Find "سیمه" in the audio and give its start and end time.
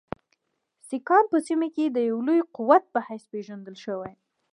1.47-1.67